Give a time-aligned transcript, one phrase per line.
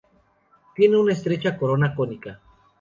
[0.75, 2.39] Tiene una estrecha corona cónica.